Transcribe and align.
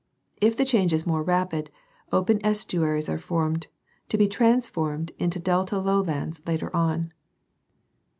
If 0.37 0.57
the 0.57 0.65
change 0.65 0.93
is 0.93 1.05
more 1.05 1.21
rapid, 1.21 1.69
open 2.11 2.43
estuaries 2.43 3.07
are 3.07 3.19
formed, 3.19 3.67
to 4.09 4.17
be 4.17 4.27
trans 4.27 4.67
formed 4.67 5.11
to 5.19 5.39
delta 5.39 5.77
lowlands 5.77 6.41
later 6.47 6.75
on. 6.75 7.13